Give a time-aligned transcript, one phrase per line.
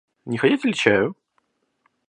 [0.25, 1.15] Не хотите ли чаю?